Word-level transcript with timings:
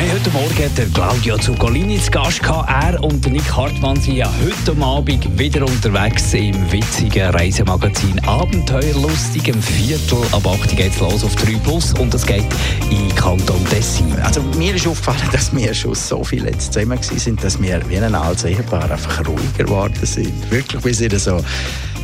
Wir 0.00 0.12
heute 0.12 0.30
Morgen 0.30 0.74
den 0.76 0.92
Claudio 0.94 1.38
Zuccolini 1.38 2.00
zu 2.00 2.12
Gast 2.12 2.40
gehabt. 2.40 2.70
Er 2.70 3.02
und 3.02 3.26
Nick 3.26 3.52
Hartmann 3.52 4.00
sind 4.00 4.14
ja 4.14 4.30
heute 4.44 4.80
Abend 4.80 5.36
wieder 5.36 5.66
unterwegs 5.66 6.34
im 6.34 6.54
witzigen 6.70 7.30
Reisemagazin 7.30 8.20
Abenteuerlustig. 8.24 9.48
Im 9.48 9.60
Viertel 9.60 10.18
ab 10.30 10.46
8 10.46 10.76
geht 10.76 10.92
es 10.92 11.00
los 11.00 11.24
auf 11.24 11.34
3 11.34 11.54
Plus 11.64 11.94
und 11.94 12.14
es 12.14 12.24
geht 12.24 12.46
in 12.90 13.12
Kanton 13.16 13.64
Tessin. 13.70 14.12
Also 14.22 14.40
mir 14.56 14.76
ist 14.76 14.86
aufgefallen, 14.86 15.18
dass 15.32 15.52
wir 15.52 15.74
schon 15.74 15.96
so 15.96 16.22
viel 16.22 16.44
jetzt 16.44 16.72
zusammen 16.72 17.00
sind, 17.02 17.42
dass 17.42 17.60
wir 17.60 17.82
wie 17.88 17.98
ein 17.98 18.14
altes 18.14 18.44
Ehepaar 18.44 18.88
einfach 18.88 19.26
ruhiger 19.26 19.64
geworden 19.64 19.98
sind. 20.02 20.48
Wirklich, 20.48 20.84
wir 20.84 20.94
sind 20.94 21.18
so 21.18 21.40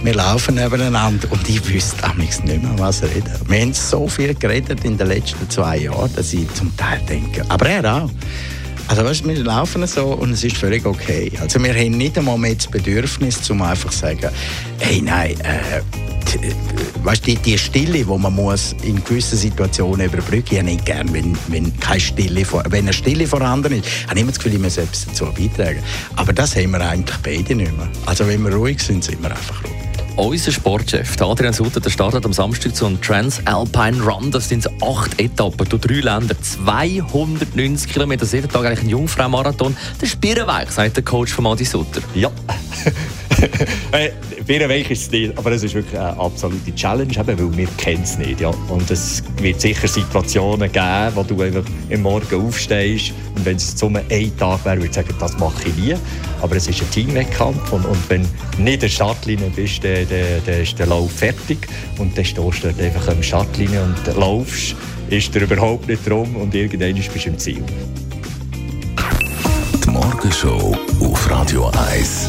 wir 0.04 0.14
laufen 0.14 0.56
nebeneinander 0.56 1.32
und 1.32 1.48
ich 1.48 1.66
wüsste 1.66 1.96
nicht 2.18 2.46
mehr, 2.46 2.60
was 2.76 3.02
reden. 3.02 3.32
Wir 3.48 3.60
haben 3.62 3.72
so 3.72 4.06
viel 4.06 4.34
geredet 4.34 4.84
in 4.84 4.98
den 4.98 5.08
letzten 5.08 5.48
zwei 5.48 5.78
Jahren, 5.78 6.14
dass 6.14 6.34
ich 6.34 6.52
zum 6.52 6.76
Teil 6.76 7.00
denke, 7.08 7.42
aber 7.48 7.66
er 7.66 8.02
auch. 8.02 8.10
Also 8.86 9.02
weißt, 9.02 9.26
wir 9.26 9.42
laufen 9.42 9.86
so 9.86 10.08
und 10.08 10.32
es 10.32 10.44
ist 10.44 10.58
völlig 10.58 10.84
okay. 10.84 11.32
Also 11.40 11.62
wir 11.62 11.72
haben 11.72 11.92
nicht 11.96 12.18
einmal 12.18 12.36
mehr 12.36 12.54
das 12.54 12.66
Bedürfnis, 12.66 13.48
um 13.48 13.62
einfach 13.62 13.90
zu 13.90 14.00
sagen, 14.00 14.28
hey 14.78 15.00
nein, 15.00 15.40
äh, 15.40 15.80
weißt, 17.02 17.26
die, 17.26 17.36
die 17.36 17.56
Stille, 17.56 18.04
die 18.04 18.04
man 18.04 18.34
muss 18.34 18.76
in 18.82 19.02
gewissen 19.02 19.38
Situationen 19.38 20.06
überbrücken, 20.06 20.48
ich 20.50 20.58
habe 20.58 20.66
nicht 20.66 20.84
gern, 20.84 21.14
wenn, 21.14 21.34
wenn 21.48 21.80
keine 21.80 22.00
Stille, 22.00 22.46
wenn 22.68 22.84
eine 22.84 22.92
Stille 22.92 23.26
vorhanden 23.26 23.72
ist, 23.72 23.86
habe 24.06 24.16
ich 24.16 24.20
immer 24.20 24.32
das 24.32 24.38
Gefühl, 24.38 24.54
ich 24.56 24.60
muss 24.60 24.76
etwas 24.76 25.06
dazu 25.06 25.24
beitragen. 25.32 25.82
Aber 26.16 26.34
das 26.34 26.54
haben 26.56 26.72
wir 26.72 26.82
eigentlich 26.82 27.16
beide 27.22 27.54
nicht 27.54 27.74
mehr. 27.74 27.88
Also 28.04 28.26
wenn 28.26 28.44
wir 28.44 28.54
ruhig 28.54 28.82
sind, 28.82 29.02
sind 29.02 29.22
wir 29.22 29.30
einfach 29.30 29.64
ruhig. 29.64 29.83
Unser 30.16 30.52
Sportchef, 30.52 31.20
Adrian 31.20 31.52
Sutter, 31.52 31.80
der 31.80 31.90
startet 31.90 32.24
am 32.24 32.32
Samstag 32.32 32.76
so 32.76 32.86
einen 32.86 33.00
Transalpine 33.00 34.00
Run. 34.00 34.30
Das 34.30 34.48
sind 34.48 34.64
acht 34.80 35.20
Etappen 35.20 35.68
durch 35.68 35.82
drei 35.82 35.94
Länder, 35.94 36.40
290 36.40 37.92
Kilometer. 37.92 38.24
Jeden 38.24 38.48
Tag 38.48 38.64
eigentlich 38.64 38.82
ein 38.82 38.90
Jungfrau-Marathon. 38.90 39.76
Der 40.00 40.06
Spirrenweg, 40.06 40.70
sagt 40.70 40.96
der 40.96 41.04
Coach 41.04 41.32
von 41.32 41.48
Adi 41.48 41.64
Sutter. 41.64 42.00
Ja. 42.14 42.30
Birrenweich 44.46 44.90
ist 44.90 45.02
es 45.02 45.10
nicht, 45.10 45.36
aber 45.38 45.52
es 45.52 45.62
ist 45.62 45.74
wirklich 45.74 45.98
eine 45.98 46.18
absolute 46.18 46.74
Challenge, 46.74 47.12
eben, 47.12 47.26
weil 47.26 47.56
wir 47.56 47.68
es 48.02 48.18
nicht. 48.18 48.40
Ja. 48.40 48.50
Und 48.68 48.90
es 48.90 49.22
wird 49.38 49.60
sicher 49.60 49.88
Situationen 49.88 50.70
geben, 50.70 51.10
wo 51.14 51.22
du 51.22 51.40
einfach 51.40 51.64
im 51.88 52.02
Morgen 52.02 52.46
aufstehst 52.46 53.12
und 53.36 53.44
wenn 53.44 53.56
es 53.56 53.74
zum 53.74 53.96
einen 53.96 54.36
Tag 54.36 54.64
wäre, 54.64 54.76
würde 54.76 54.88
ich 54.88 54.94
sagen, 54.94 55.14
das 55.18 55.36
mache 55.38 55.68
ich 55.68 55.76
nie. 55.76 55.94
Aber 56.42 56.56
es 56.56 56.66
ist 56.66 56.82
ein 56.82 56.90
Teamwettkampf 56.90 57.72
und, 57.72 57.86
und 57.86 58.10
wenn 58.10 58.22
du 58.22 58.62
nicht 58.62 58.74
in 58.74 58.80
der 58.80 58.88
Startlinie 58.88 59.50
bist, 59.50 59.82
dann, 59.82 60.06
dann, 60.08 60.42
dann 60.44 60.60
ist 60.60 60.78
der 60.78 60.86
Lauf 60.86 61.10
fertig 61.10 61.66
und 61.98 62.16
dann 62.16 62.24
stehst 62.24 62.64
du 62.64 62.68
dort 62.68 62.80
einfach 62.80 63.08
an 63.08 63.16
der 63.16 63.22
Startlinie 63.22 63.82
und 63.82 64.16
laufst, 64.16 64.76
ist 65.10 65.34
dir 65.34 65.42
überhaupt 65.42 65.88
nicht 65.88 66.08
drum 66.08 66.36
und 66.36 66.54
irgendwann 66.54 66.94
bist 66.94 67.14
du 67.14 67.28
im 67.28 67.38
Ziel. 67.38 67.62
Die 69.84 69.90
Morgenshow 69.90 70.76
auf 71.00 71.30
Radio 71.30 71.70
1. 71.90 72.28